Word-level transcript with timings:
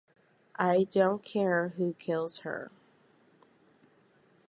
I 0.57 0.85
don't 0.85 1.21
care 1.23 1.73
who 1.77 1.93
kills 1.93 2.39
her. 2.39 2.71